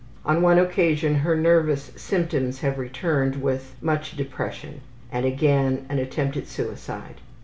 [0.25, 4.81] On one occasion her nervous symptoms have returned with much depression
[5.11, 7.21] and again an attempt at suicide.